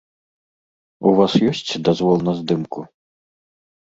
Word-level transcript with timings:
У 1.11 1.11
вас 1.21 1.31
ёсць 1.49 1.81
дазвол 1.89 2.17
на 2.31 2.37
здымку? 2.41 2.81